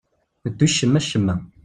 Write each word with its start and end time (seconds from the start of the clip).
Ddu 0.51 0.67
cemma-cemma. 0.75 1.35